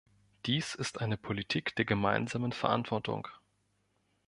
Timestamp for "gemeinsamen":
1.85-2.53